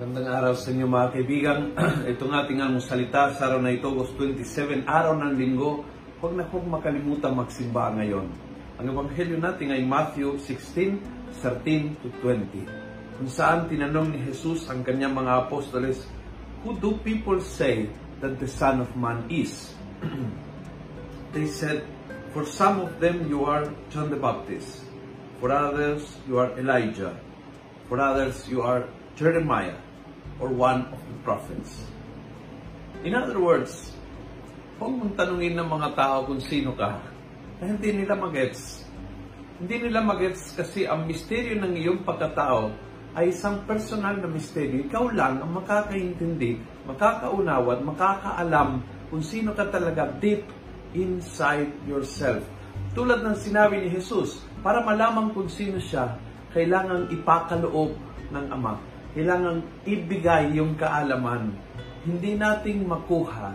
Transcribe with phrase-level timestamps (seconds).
[0.00, 1.60] sa inyo mga kaibigan.
[2.16, 5.84] Itong ating ang salita sa araw na ito, August 27, araw ng linggo.
[6.24, 8.32] Huwag na huwag makalimutan magsimba ngayon.
[8.80, 12.64] Ang ebanghelyo natin ay Matthew 16, 13 to 20.
[13.20, 16.08] Kung saan tinanong ni Jesus ang kanyang mga apostoles,
[16.64, 17.92] Who do people say
[18.24, 19.76] that the Son of Man is?
[21.36, 21.84] They said,
[22.32, 24.80] For some of them you are John the Baptist.
[25.44, 27.20] For others you are Elijah.
[27.92, 29.89] For others you are Jeremiah
[30.40, 31.84] or one of the prophets.
[33.04, 33.92] In other words,
[34.80, 37.00] huwag mong ng mga tao kung sino ka,
[37.60, 38.88] na hindi nila magets.
[39.60, 42.72] Hindi nila magets kasi ang misteryo ng iyong pagkatao
[43.12, 44.88] ay isang personal na misteryo.
[44.88, 46.56] Ikaw lang ang makakaintindi,
[46.88, 48.80] makakaunawa, makakaalam
[49.12, 50.48] kung sino ka talaga deep
[50.96, 52.40] inside yourself.
[52.96, 56.16] Tulad ng sinabi ni Jesus, para malaman kung sino siya,
[56.56, 57.92] kailangan ipakaloob
[58.32, 61.54] ng Ama kailangan ibigay yung kaalaman.
[62.06, 63.52] Hindi nating makuha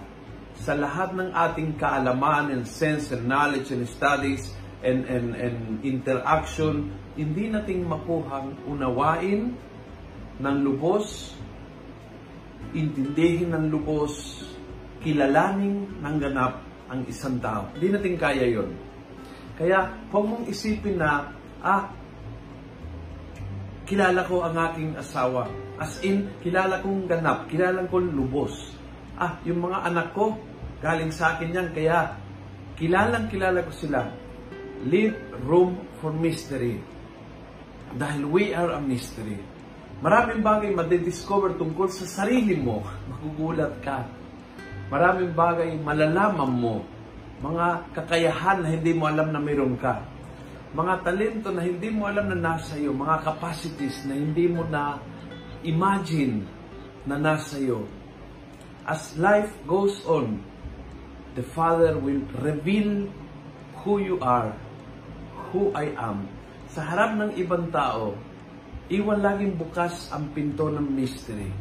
[0.56, 6.94] sa lahat ng ating kaalaman and sense and knowledge and studies and, and, and interaction,
[7.18, 9.58] hindi nating makuhang unawain
[10.40, 11.34] ng lubos,
[12.76, 14.46] intindihin ng lubos,
[15.02, 17.72] kilalaning ng ganap ang isang tao.
[17.76, 18.70] Hindi natin kaya yon.
[19.56, 21.32] Kaya, huwag mong isipin na,
[21.64, 21.90] ah,
[23.86, 25.46] kilala ko ang aking asawa.
[25.78, 28.74] As in, kilala kong ganap, kilala kong lubos.
[29.16, 30.36] Ah, yung mga anak ko,
[30.82, 32.18] galing sa akin yan, kaya
[32.76, 34.10] kilalang kilala ko sila.
[34.90, 36.82] Leave room for mystery.
[37.96, 39.40] Dahil we are a mystery.
[40.04, 42.84] Maraming bagay madidiscover tungkol sa sarili mo.
[43.10, 44.04] Magugulat ka.
[44.92, 46.76] Maraming bagay malalaman mo.
[47.40, 50.15] Mga kakayahan na hindi mo alam na mayroon ka
[50.76, 55.00] mga talento na hindi mo alam na nasa iyo, mga capacities na hindi mo na
[55.64, 56.44] imagine
[57.08, 57.88] na nasa iyo.
[58.84, 60.44] As life goes on,
[61.40, 63.08] the Father will reveal
[63.82, 64.52] who you are,
[65.56, 66.28] who I am.
[66.76, 68.12] Sa harap ng ibang tao,
[68.92, 71.56] iwan laging bukas ang pinto ng mystery.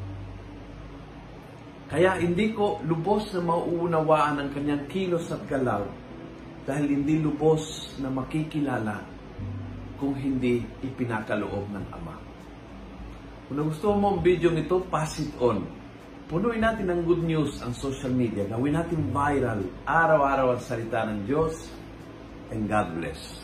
[1.87, 5.87] Kaya hindi ko lubos na mauunawaan ang kanyang kilos at galaw
[6.65, 9.05] dahil hindi lubos na makikilala
[10.01, 12.17] kung hindi ipinakaloob ng Ama.
[13.49, 15.69] Kung nagustuhan mo ang video ito, pass it on.
[16.25, 18.49] Punuin natin ng good news ang social media.
[18.49, 19.61] Gawin natin viral.
[19.85, 21.69] Araw-araw ang salita ng Diyos.
[22.49, 23.44] And God bless.